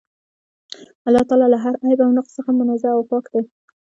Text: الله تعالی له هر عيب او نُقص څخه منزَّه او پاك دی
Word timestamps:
الله 1.07 1.23
تعالی 1.29 1.47
له 1.53 1.57
هر 1.65 1.73
عيب 1.85 1.99
او 2.05 2.11
نُقص 2.17 2.31
څخه 2.37 2.51
منزَّه 2.59 2.89
او 2.95 3.01
پاك 3.11 3.25
دی 3.33 3.41